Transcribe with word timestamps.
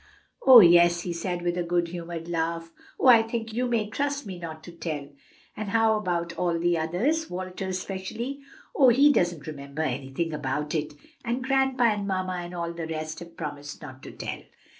"Oh, 0.41 0.61
yes!" 0.61 1.01
he 1.01 1.13
said, 1.13 1.43
with 1.43 1.59
a 1.59 1.63
good 1.63 1.89
humored 1.89 2.27
laugh. 2.27 2.71
"Well, 2.97 3.15
I 3.15 3.21
think 3.21 3.53
you 3.53 3.67
may 3.67 3.87
trust 3.87 4.25
me 4.25 4.39
not 4.39 4.63
to 4.63 4.71
tell. 4.71 5.09
But 5.55 5.67
how 5.67 5.95
about 5.95 6.33
all 6.39 6.57
the 6.57 6.75
others? 6.75 7.29
Walter, 7.29 7.67
especially?" 7.67 8.39
"Oh, 8.75 8.89
he 8.89 9.13
doesn't 9.13 9.45
remember 9.45 9.83
anything 9.83 10.33
about 10.33 10.73
it; 10.73 10.95
and 11.23 11.43
grandpa 11.43 11.83
and 11.83 12.07
mamma 12.07 12.37
and 12.41 12.55
all 12.55 12.73
the 12.73 12.87
rest 12.87 13.19
have 13.19 13.37
promised 13.37 13.83
not 13.83 14.01
to 14.01 14.11
tell." 14.11 14.41